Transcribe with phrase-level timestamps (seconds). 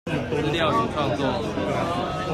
[0.07, 2.21] 資料與創作